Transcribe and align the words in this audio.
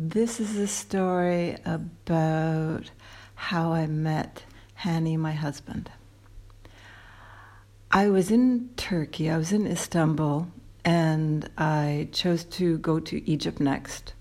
This 0.00 0.38
is 0.38 0.56
a 0.56 0.68
story 0.68 1.56
about 1.64 2.88
how 3.34 3.72
I 3.72 3.88
met 3.88 4.44
Hani, 4.82 5.18
my 5.18 5.32
husband. 5.32 5.90
I 7.90 8.08
was 8.08 8.30
in 8.30 8.70
Turkey, 8.76 9.28
I 9.28 9.36
was 9.36 9.50
in 9.50 9.66
Istanbul, 9.66 10.46
and 10.84 11.50
I 11.58 12.10
chose 12.12 12.44
to 12.44 12.78
go 12.78 13.00
to 13.00 13.28
Egypt 13.28 13.58
next. 13.58 14.12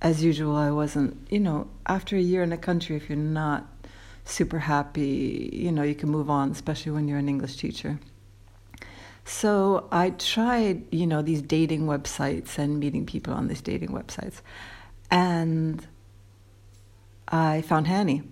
As 0.00 0.24
usual, 0.24 0.56
I 0.56 0.70
wasn't, 0.70 1.14
you 1.28 1.40
know, 1.40 1.68
after 1.84 2.16
a 2.16 2.20
year 2.22 2.42
in 2.42 2.50
a 2.50 2.56
country, 2.56 2.96
if 2.96 3.10
you're 3.10 3.18
not 3.18 3.66
super 4.24 4.60
happy, 4.60 5.50
you 5.52 5.72
know, 5.72 5.82
you 5.82 5.94
can 5.94 6.08
move 6.08 6.30
on, 6.30 6.52
especially 6.52 6.92
when 6.92 7.06
you're 7.06 7.18
an 7.18 7.28
English 7.28 7.56
teacher. 7.56 8.00
So 9.26 9.88
I 9.92 10.08
tried, 10.08 10.84
you 10.90 11.06
know, 11.06 11.20
these 11.20 11.42
dating 11.42 11.82
websites 11.82 12.56
and 12.56 12.80
meeting 12.80 13.04
people 13.04 13.34
on 13.34 13.48
these 13.48 13.60
dating 13.60 13.90
websites. 13.90 14.40
And 15.12 15.86
I 17.28 17.60
found 17.62 17.86
Hani. 17.86 18.24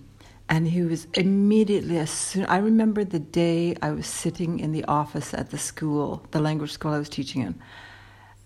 And 0.48 0.66
he 0.66 0.83
was 0.83 1.06
immediately, 1.15 1.97
as 1.98 2.11
soon, 2.11 2.45
I 2.47 2.56
remember 2.56 3.05
the 3.05 3.20
day 3.20 3.77
I 3.80 3.93
was 3.93 4.09
sitting 4.09 4.59
in 4.59 4.73
the 4.73 4.84
office 4.87 5.33
at 5.33 5.51
the 5.51 5.59
school, 5.59 6.27
the 6.33 6.41
language 6.41 6.73
school 6.73 6.93
I 6.93 6.98
was 6.98 7.09
teaching 7.09 7.43
in, 7.43 7.55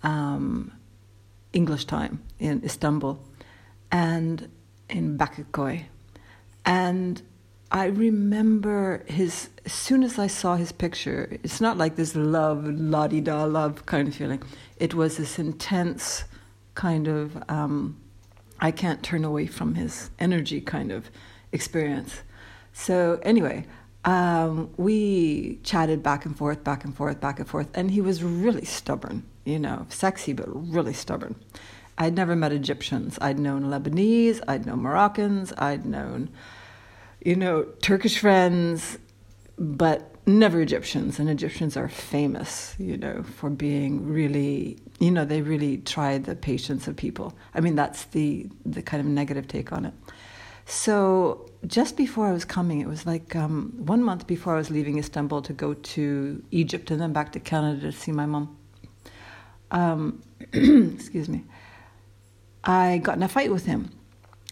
um, 0.03 0.73
English 1.55 1.87
time 1.87 2.23
in 2.39 2.63
Istanbul, 2.63 3.19
and 3.91 4.51
in 4.91 5.17
Bakırköy. 5.17 5.85
And 6.67 7.23
I 7.73 7.87
remember 7.87 9.03
his, 9.07 9.49
as 9.65 9.73
soon 9.73 10.03
as 10.03 10.19
I 10.19 10.27
saw 10.27 10.57
his 10.57 10.73
picture, 10.73 11.39
it's 11.43 11.61
not 11.61 11.79
like 11.79 11.97
this 11.97 12.15
love, 12.15 12.67
la 12.67 13.07
di 13.07 13.23
da 13.23 13.45
love 13.45 13.87
kind 13.87 14.09
of 14.09 14.15
feeling. 14.15 14.43
It 14.77 14.93
was 14.93 15.17
this 15.17 15.39
intense 15.39 16.25
kind 16.75 17.09
of, 17.09 17.43
um, 17.49 17.97
I 18.65 18.71
can't 18.71 19.03
turn 19.03 19.25
away 19.25 19.47
from 19.47 19.75
his 19.75 20.11
energy 20.19 20.63
kind 20.63 20.91
of 20.91 21.11
experience. 21.53 22.23
So, 22.73 23.21
anyway, 23.23 23.67
um, 24.07 24.73
we 24.79 25.61
chatted 25.63 26.03
back 26.03 26.25
and 26.25 26.35
forth, 26.35 26.65
back 26.65 26.83
and 26.83 26.97
forth, 26.97 27.21
back 27.21 27.39
and 27.39 27.47
forth, 27.47 27.69
and 27.75 27.91
he 27.91 28.01
was 28.01 28.25
really 28.25 28.65
stubborn, 28.65 29.23
you 29.45 29.59
know, 29.59 29.85
sexy, 29.91 30.33
but 30.33 30.47
really 30.49 30.95
stubborn. 30.95 31.35
I'd 31.99 32.15
never 32.15 32.35
met 32.35 32.53
Egyptians. 32.53 33.19
I'd 33.21 33.39
known 33.39 33.65
Lebanese, 33.65 34.41
I'd 34.49 34.65
known 34.65 34.81
Moroccans, 34.81 35.53
I'd 35.59 35.85
known 35.85 36.31
you 37.23 37.37
know, 37.37 37.65
Turkish 37.83 38.19
friends, 38.19 38.99
but 39.59 40.14
never 40.27 40.61
Egyptians. 40.61 41.19
And 41.19 41.29
Egyptians 41.29 41.77
are 41.77 41.89
famous, 41.89 42.75
you 42.79 42.97
know, 42.97 43.23
for 43.23 43.51
being 43.51 44.07
really, 44.07 44.79
you 44.99 45.11
know, 45.11 45.25
they 45.25 45.43
really 45.43 45.79
try 45.79 46.19
the 46.19 46.35
patience 46.35 46.89
of 46.89 46.97
people. 46.97 47.35
I 47.55 47.61
mean, 47.61 47.75
that's 47.75 48.05
the 48.05 48.49
the 48.65 48.83
kind 48.83 49.01
of 49.01 49.07
negative 49.07 49.49
take 49.49 49.73
on 49.73 49.85
it. 49.85 49.95
So 50.67 51.51
just 51.67 51.97
before 51.97 52.27
I 52.27 52.33
was 52.33 52.45
coming, 52.45 52.81
it 52.81 52.89
was 52.89 53.05
like 53.05 53.37
um, 53.37 53.75
one 53.77 54.03
month 54.03 54.27
before 54.27 54.55
I 54.55 54.57
was 54.57 54.71
leaving 54.71 54.99
Istanbul 54.99 55.43
to 55.43 55.53
go 55.53 55.75
to 55.75 56.43
Egypt 56.51 56.91
and 56.91 57.01
then 57.01 57.13
back 57.13 57.33
to 57.33 57.41
Canada 57.41 57.81
to 57.83 57.93
see 57.93 58.13
my 58.13 58.27
mom. 58.27 58.57
Um, 59.71 60.23
excuse 60.53 61.29
me. 61.29 61.45
I 62.63 62.99
got 62.99 63.17
in 63.17 63.23
a 63.23 63.29
fight 63.29 63.53
with 63.53 63.67
him 63.67 63.91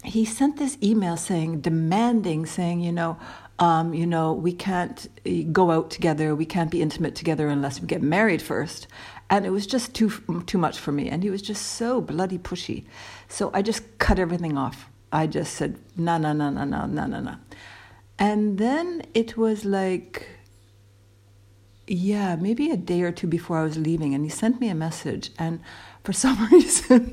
he 0.03 0.25
sent 0.25 0.59
this 0.59 0.77
email 0.83 1.17
saying, 1.17 1.61
demanding, 1.61 2.47
saying, 2.47 2.81
you 2.81 2.93
know, 2.93 3.19
um, 3.59 3.95
you 3.95 4.07
know, 4.07 4.33
we 4.33 4.53
can't 4.53 5.09
eh, 5.25 5.43
go 5.53 5.71
out 5.71 5.91
together, 5.91 6.35
we 6.35 6.47
can't 6.47 6.71
be 6.71 6.83
intimate 6.83 7.15
together 7.15 7.49
unless 7.49 7.81
we 7.81 7.87
get 7.87 8.03
married 8.03 8.43
first. 8.43 8.89
And 9.31 9.47
it 9.47 9.51
was 9.51 9.67
just 9.67 9.95
too 9.95 10.11
too 10.47 10.59
much 10.59 10.79
for 10.79 10.93
me. 10.93 11.09
And 11.09 11.23
he 11.23 11.31
was 11.31 11.41
just 11.41 11.65
so 11.65 12.01
bloody 12.01 12.39
pushy. 12.39 12.85
So 13.29 13.51
I 13.55 13.63
just 13.63 13.99
cut 13.99 14.19
everything 14.19 14.59
off. 14.59 14.89
I 15.13 15.27
just 15.27 15.55
said, 15.55 15.79
no, 15.97 16.19
no, 16.19 16.33
no, 16.33 16.51
no, 16.51 16.65
no, 16.65 16.87
no, 16.87 17.07
no, 17.07 17.21
no. 17.21 17.37
And 18.19 18.59
then 18.59 19.03
it 19.15 19.37
was 19.37 19.65
like, 19.65 20.27
yeah, 21.87 22.37
maybe 22.37 22.71
a 22.71 22.77
day 22.77 23.03
or 23.03 23.13
two 23.13 23.27
before 23.27 23.59
I 23.59 23.65
was 23.65 23.77
leaving, 23.77 24.15
and 24.15 24.25
he 24.25 24.31
sent 24.31 24.61
me 24.61 24.69
a 24.69 24.75
message. 24.75 25.31
And 25.39 25.61
for 26.05 26.13
some 26.25 26.49
reason, 26.49 27.13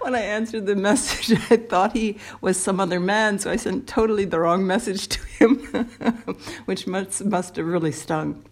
when 0.00 0.14
I 0.14 0.20
answered 0.20 0.66
the 0.66 0.76
message, 0.90 1.38
I 1.50 1.56
thought 1.56 1.92
he 1.92 2.18
was 2.40 2.58
some 2.58 2.80
other 2.80 3.00
man, 3.00 3.38
so 3.38 3.50
I 3.50 3.56
sent 3.56 3.86
totally 3.86 4.24
the 4.24 4.40
wrong 4.40 4.66
message 4.66 5.08
to 5.08 5.24
him, 5.38 5.56
which 6.64 6.86
must, 6.86 7.24
must 7.24 7.56
have 7.56 7.66
really 7.66 7.92
stung. 7.92 8.44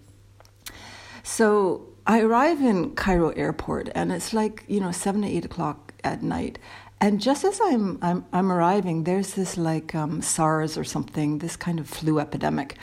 So 1.22 1.88
I 2.06 2.20
arrive 2.20 2.60
in 2.60 2.94
Cairo 2.94 3.30
airport, 3.30 3.90
and 3.94 4.12
it's 4.12 4.32
like, 4.32 4.64
you 4.68 4.80
know, 4.80 4.92
7 4.92 5.22
to 5.22 5.28
8 5.28 5.44
o'clock 5.44 5.92
at 6.04 6.22
night. 6.22 6.58
And 7.00 7.20
just 7.20 7.44
as 7.44 7.60
I'm, 7.62 7.98
I'm, 8.02 8.24
I'm 8.32 8.50
arriving, 8.50 9.04
there's 9.04 9.34
this 9.34 9.56
like 9.56 9.94
um, 9.94 10.20
SARS 10.20 10.76
or 10.76 10.84
something, 10.84 11.38
this 11.38 11.56
kind 11.56 11.78
of 11.78 11.88
flu 11.88 12.18
epidemic 12.18 12.76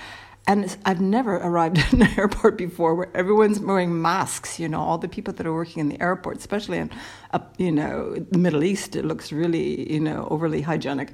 and 0.47 0.77
I've 0.85 1.01
never 1.01 1.37
arrived 1.37 1.77
at 1.79 1.93
an 1.93 2.03
airport 2.17 2.57
before 2.57 2.95
where 2.95 3.09
everyone's 3.15 3.59
wearing 3.59 4.01
masks. 4.01 4.59
You 4.59 4.69
know, 4.69 4.79
all 4.79 4.97
the 4.97 5.07
people 5.07 5.33
that 5.33 5.45
are 5.45 5.53
working 5.53 5.79
in 5.81 5.89
the 5.89 6.01
airport, 6.01 6.37
especially 6.37 6.77
in, 6.77 6.91
uh, 7.33 7.39
you 7.57 7.71
know, 7.71 8.15
the 8.15 8.37
Middle 8.37 8.63
East, 8.63 8.95
it 8.95 9.05
looks 9.05 9.31
really, 9.31 9.91
you 9.91 9.99
know, 9.99 10.27
overly 10.29 10.61
hygienic. 10.61 11.13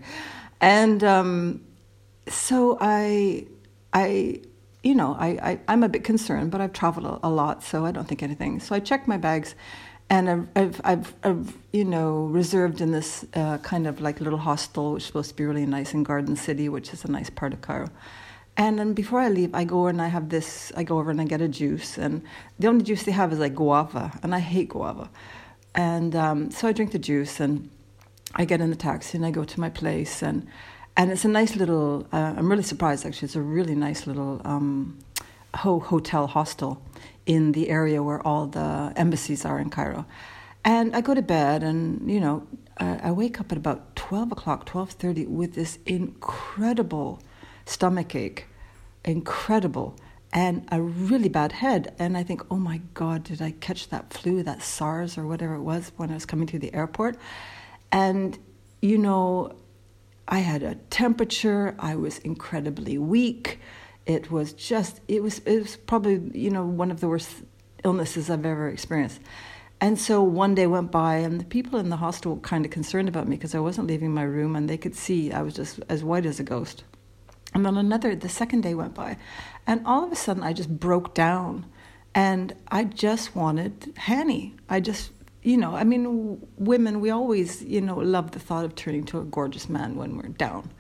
And 0.60 1.04
um, 1.04 1.62
so 2.28 2.78
I, 2.80 3.48
I, 3.94 4.42
you 4.84 4.96
know, 4.96 5.16
I, 5.20 5.60
I, 5.68 5.74
am 5.74 5.84
a 5.84 5.90
bit 5.90 6.04
concerned, 6.04 6.52
but 6.52 6.62
I've 6.62 6.74
traveled 6.74 7.06
a, 7.06 7.28
a, 7.28 7.30
lot, 7.30 7.64
so 7.64 7.86
I 7.86 7.92
don't 7.92 8.08
think 8.08 8.22
anything. 8.22 8.60
So 8.60 8.76
I 8.76 8.80
checked 8.80 9.08
my 9.08 9.18
bags, 9.18 9.56
and 10.10 10.30
I've, 10.30 10.48
I've, 10.56 10.82
I've, 10.84 11.14
I've 11.24 11.58
you 11.72 11.86
know, 11.86 12.26
reserved 12.26 12.82
in 12.82 12.92
this 12.92 13.26
uh, 13.34 13.58
kind 13.60 13.88
of 13.88 14.02
like 14.02 14.22
little 14.22 14.40
hostel, 14.40 14.94
which 14.94 15.04
is 15.04 15.08
supposed 15.08 15.30
to 15.30 15.36
be 15.36 15.46
really 15.46 15.66
nice 15.66 15.94
in 15.94 16.04
Garden 16.04 16.36
City, 16.36 16.70
which 16.70 16.94
is 16.94 17.06
a 17.06 17.12
nice 17.12 17.30
part 17.30 17.54
of 17.54 17.62
Cairo. 17.62 17.90
And 18.58 18.78
then 18.78 18.94
before 18.94 19.20
I 19.20 19.30
leave, 19.30 19.56
I 19.56 19.64
go 19.64 19.88
and 19.88 20.02
I 20.02 20.08
have 20.08 20.30
this. 20.30 20.72
I 20.76 20.84
go 20.84 21.00
over 21.00 21.10
and 21.10 21.22
I 21.22 21.26
get 21.26 21.42
a 21.42 21.48
juice, 21.48 21.98
and 21.98 22.22
the 22.60 22.68
only 22.68 22.84
juice 22.84 23.04
they 23.04 23.12
have 23.12 23.32
is 23.32 23.40
like 23.40 23.56
guava, 23.56 24.12
and 24.22 24.36
I 24.36 24.40
hate 24.40 24.70
guava. 24.70 25.10
And 25.74 26.16
um, 26.16 26.52
so 26.52 26.68
I 26.68 26.74
drink 26.74 26.92
the 26.92 27.00
juice, 27.00 27.40
and 27.40 27.70
I 28.36 28.46
get 28.46 28.62
in 28.62 28.70
the 28.70 28.76
taxi, 28.76 29.18
and 29.18 29.26
I 29.26 29.32
go 29.32 29.44
to 29.44 29.60
my 29.60 29.70
place, 29.70 30.22
and 30.22 30.48
and 30.98 31.12
it's 31.12 31.26
a 31.26 31.30
nice 31.30 31.56
little. 31.56 32.08
Uh, 32.12 32.34
I'm 32.38 32.50
really 32.50 32.64
surprised 32.64 33.06
actually. 33.06 33.28
It's 33.28 33.36
a 33.36 33.42
really 33.42 33.76
nice 33.76 34.06
little 34.06 34.42
um, 34.44 35.00
ho- 35.56 35.80
hotel 35.80 36.28
hostel 36.28 36.82
in 37.26 37.54
the 37.54 37.70
area 37.70 38.04
where 38.04 38.26
all 38.28 38.48
the 38.48 38.92
embassies 38.96 39.46
are 39.46 39.60
in 39.60 39.70
Cairo. 39.70 40.06
And 40.64 40.96
I 40.96 41.02
go 41.02 41.14
to 41.14 41.22
bed, 41.22 41.64
and 41.64 42.12
you 42.12 42.20
know, 42.20 42.46
I, 42.78 43.00
I 43.06 43.12
wake 43.12 43.40
up 43.40 43.52
at 43.52 43.58
about 43.58 43.96
twelve 43.96 44.32
o'clock, 44.32 44.66
twelve 44.66 44.92
thirty, 44.92 45.26
with 45.26 45.56
this 45.56 45.80
incredible 45.86 47.22
stomach 47.66 48.16
ache, 48.16 48.48
incredible, 49.06 49.96
and 50.34 50.66
a 50.72 50.82
really 50.82 51.30
bad 51.30 51.52
head. 51.52 51.94
And 52.00 52.18
I 52.18 52.24
think, 52.24 52.42
oh 52.50 52.56
my 52.56 52.82
God, 52.94 53.24
did 53.24 53.42
I 53.42 53.52
catch 53.52 53.90
that 53.90 54.14
flu, 54.14 54.44
that 54.44 54.62
SARS 54.62 55.18
or 55.18 55.28
whatever 55.28 55.56
it 55.56 55.62
was 55.62 55.92
when 55.98 56.10
I 56.10 56.14
was 56.14 56.26
coming 56.26 56.48
to 56.48 56.60
the 56.60 56.74
airport? 56.74 57.18
And, 57.92 58.38
you 58.82 58.98
know, 58.98 59.54
I 60.28 60.40
had 60.40 60.64
a 60.64 60.76
temperature, 60.76 61.76
I 61.78 61.96
was 61.96 62.20
incredibly 62.20 62.98
weak. 62.98 63.60
It 64.06 64.32
was 64.32 64.54
just, 64.54 65.02
it 65.08 65.22
was, 65.22 65.40
it 65.40 65.60
was 65.60 65.76
probably, 65.76 66.22
you 66.34 66.50
know, 66.50 66.66
one 66.66 66.92
of 66.92 67.02
the 67.02 67.08
worst 67.08 67.30
illnesses 67.84 68.30
I've 68.30 68.46
ever 68.46 68.70
experienced. 68.70 69.20
And 69.82 70.00
so 70.00 70.22
one 70.22 70.56
day 70.56 70.68
went 70.68 70.92
by, 70.92 71.16
and 71.16 71.42
the 71.42 71.46
people 71.46 71.80
in 71.80 71.90
the 71.90 71.98
hostel 71.98 72.36
were 72.36 72.42
kind 72.42 72.66
of 72.66 72.72
concerned 72.72 73.10
about 73.10 73.28
me 73.28 73.36
because 73.36 73.56
I 73.56 73.60
wasn't 73.60 73.88
leaving 73.88 74.14
my 74.14 74.24
room, 74.24 74.56
and 74.56 74.70
they 74.70 74.78
could 74.78 74.96
see 74.96 75.32
I 75.32 75.42
was 75.42 75.56
just 75.56 75.80
as 75.90 76.04
white 76.04 76.26
as 76.26 76.40
a 76.40 76.44
ghost. 76.44 76.84
And 77.54 77.66
then 77.66 77.78
another, 77.78 78.16
the 78.16 78.30
second 78.30 78.62
day 78.62 78.74
went 78.74 78.94
by, 78.94 79.18
and 79.68 79.86
all 79.86 80.04
of 80.04 80.12
a 80.12 80.16
sudden 80.16 80.44
I 80.44 80.54
just 80.54 80.70
broke 80.80 81.14
down, 81.14 81.66
and 82.16 82.54
I 82.70 82.86
just 82.86 83.36
wanted 83.36 83.94
Hani. 83.96 84.54
I 84.70 84.80
just, 84.80 85.12
you 85.44 85.58
know, 85.58 85.76
I 85.76 85.84
mean, 85.84 86.46
women, 86.58 87.02
we 87.02 87.10
always, 87.10 87.62
you 87.64 87.82
know, 87.82 87.98
love 87.98 88.32
the 88.32 88.40
thought 88.40 88.66
of 88.66 88.76
turning 88.76 89.04
to 89.06 89.20
a 89.20 89.24
gorgeous 89.24 89.70
man 89.70 89.96
when 89.96 90.18
we're 90.18 90.30
down. 90.30 90.72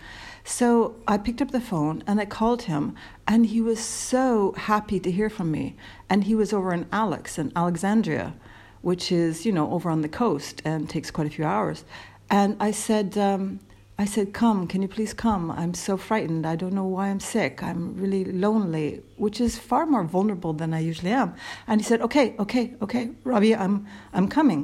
So 0.43 0.95
I 1.07 1.17
picked 1.17 1.41
up 1.41 1.51
the 1.51 1.61
phone 1.61 2.03
and 2.07 2.19
I 2.19 2.25
called 2.25 2.63
him, 2.63 2.95
and 3.27 3.45
he 3.45 3.61
was 3.61 3.79
so 3.79 4.53
happy 4.53 4.99
to 4.99 5.11
hear 5.11 5.29
from 5.29 5.51
me. 5.51 5.75
And 6.09 6.23
he 6.23 6.35
was 6.35 6.51
over 6.53 6.73
in 6.73 6.87
Alex 6.91 7.37
in 7.37 7.51
Alexandria, 7.55 8.33
which 8.81 9.11
is, 9.11 9.45
you 9.45 9.51
know, 9.51 9.71
over 9.71 9.89
on 9.89 10.01
the 10.01 10.09
coast 10.09 10.61
and 10.65 10.89
takes 10.89 11.11
quite 11.11 11.27
a 11.27 11.29
few 11.29 11.45
hours. 11.45 11.85
And 12.29 12.55
I 12.59 12.71
said, 12.71 13.17
um, 13.17 13.59
I 14.01 14.05
said, 14.05 14.33
Come, 14.33 14.65
can 14.65 14.81
you 14.81 14.87
please 14.87 15.13
come? 15.13 15.51
I'm 15.51 15.75
so 15.75 15.95
frightened. 15.95 16.47
I 16.47 16.55
don't 16.55 16.73
know 16.73 16.85
why 16.85 17.09
I'm 17.09 17.19
sick. 17.19 17.61
I'm 17.61 17.95
really 17.95 18.25
lonely, 18.25 19.03
which 19.17 19.39
is 19.39 19.59
far 19.59 19.85
more 19.85 20.03
vulnerable 20.03 20.53
than 20.53 20.73
I 20.73 20.79
usually 20.79 21.11
am. 21.11 21.35
And 21.67 21.79
he 21.79 21.85
said, 21.85 22.01
Okay, 22.01 22.35
okay, 22.39 22.73
okay, 22.81 23.11
Robbie, 23.23 23.55
I'm, 23.55 23.85
I'm 24.11 24.27
coming. 24.27 24.61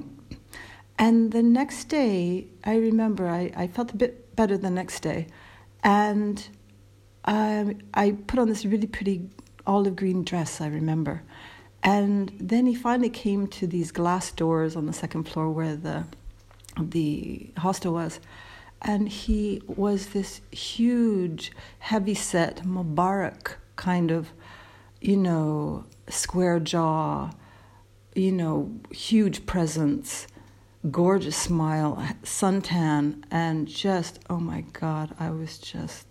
And 0.98 1.32
the 1.32 1.44
next 1.44 1.84
day, 1.84 2.48
I 2.64 2.78
remember 2.78 3.28
I, 3.28 3.52
I 3.56 3.68
felt 3.68 3.92
a 3.92 3.96
bit 3.96 4.36
better 4.36 4.58
the 4.58 4.72
next 4.72 5.02
day. 5.02 5.28
And 5.84 6.44
I, 7.24 7.76
I 7.94 8.18
put 8.26 8.40
on 8.40 8.50
this 8.50 8.66
really 8.66 8.88
pretty 8.88 9.30
olive 9.68 9.96
green 9.96 10.24
dress, 10.24 10.62
I 10.62 10.68
remember. 10.68 11.22
And 11.84 12.34
then 12.40 12.66
he 12.66 12.74
finally 12.74 13.12
came 13.12 13.46
to 13.50 13.68
these 13.68 13.92
glass 13.92 14.32
doors 14.32 14.76
on 14.76 14.88
the 14.88 14.94
second 14.94 15.26
floor 15.26 15.52
where 15.52 15.76
the 15.76 16.06
the 16.80 17.52
hostel 17.58 17.94
was. 17.94 18.20
And 18.82 19.10
he 19.10 19.62
was 19.68 20.08
this 20.08 20.42
huge, 20.52 21.52
heavy 21.80 22.14
set, 22.14 22.64
Mubarak 22.64 23.56
kind 23.76 24.12
of, 24.12 24.32
you 25.02 25.18
know, 25.18 25.86
square 26.10 26.60
jaw, 26.60 27.32
you 28.16 28.32
know, 28.32 28.72
huge 28.92 29.46
presence, 29.46 30.28
gorgeous 30.90 31.38
smile, 31.38 32.04
suntan, 32.24 33.24
and 33.32 33.68
just, 33.68 34.20
oh 34.30 34.40
my 34.40 34.62
God, 34.74 35.16
I 35.20 35.30
was 35.32 35.58
just 35.58 36.08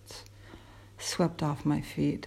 swept 0.99 1.43
off 1.43 1.65
my 1.65 1.81
feet. 1.81 2.27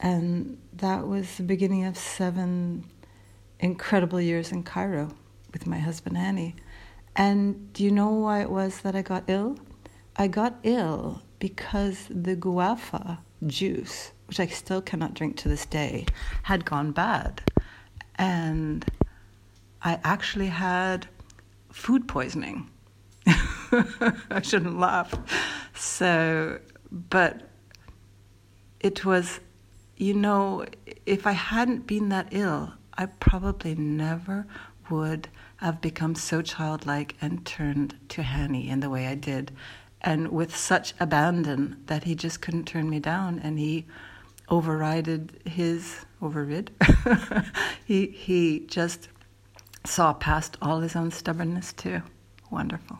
And 0.00 0.58
that 0.74 1.06
was 1.06 1.36
the 1.36 1.42
beginning 1.42 1.84
of 1.84 1.96
seven 1.96 2.84
incredible 3.60 4.20
years 4.20 4.52
in 4.52 4.62
Cairo 4.62 5.14
with 5.52 5.66
my 5.66 5.78
husband 5.78 6.16
Hani. 6.16 6.54
And 7.16 7.72
do 7.72 7.84
you 7.84 7.90
know 7.90 8.10
why 8.10 8.40
it 8.40 8.50
was 8.50 8.80
that 8.80 8.96
I 8.96 9.02
got 9.02 9.24
ill? 9.28 9.58
I 10.16 10.28
got 10.28 10.56
ill 10.62 11.22
because 11.38 12.06
the 12.10 12.36
guava 12.36 13.20
juice, 13.46 14.12
which 14.26 14.40
I 14.40 14.46
still 14.46 14.82
cannot 14.82 15.14
drink 15.14 15.36
to 15.38 15.48
this 15.48 15.66
day, 15.66 16.06
had 16.44 16.64
gone 16.64 16.92
bad. 16.92 17.42
And 18.16 18.84
I 19.82 20.00
actually 20.02 20.48
had 20.48 21.06
food 21.70 22.08
poisoning. 22.08 22.70
I 23.26 24.40
shouldn't 24.42 24.78
laugh. 24.78 25.14
So, 25.74 26.58
but 26.90 27.42
it 28.80 29.04
was, 29.04 29.40
you 29.96 30.14
know, 30.14 30.64
if 31.06 31.26
I 31.26 31.32
hadn't 31.32 31.86
been 31.86 32.08
that 32.10 32.28
ill, 32.30 32.74
I 32.96 33.06
probably 33.06 33.74
never 33.74 34.46
would 34.90 35.28
have 35.64 35.80
become 35.80 36.14
so 36.14 36.42
childlike 36.42 37.16
and 37.22 37.44
turned 37.46 37.96
to 38.10 38.22
Hani 38.22 38.68
in 38.68 38.80
the 38.80 38.90
way 38.90 39.06
I 39.06 39.14
did, 39.14 39.50
and 40.02 40.28
with 40.28 40.54
such 40.54 40.92
abandon 41.00 41.82
that 41.86 42.04
he 42.04 42.14
just 42.14 42.42
couldn't 42.42 42.66
turn 42.66 42.90
me 42.90 43.00
down, 43.00 43.38
and 43.38 43.58
he 43.58 43.86
overrided 44.50 45.46
his 45.46 46.04
overrid. 46.20 46.70
he 47.86 48.08
he 48.08 48.60
just 48.66 49.08
saw 49.86 50.12
past 50.12 50.58
all 50.60 50.80
his 50.80 50.94
own 50.94 51.10
stubbornness 51.10 51.72
too. 51.72 52.02
Wonderful. 52.50 52.98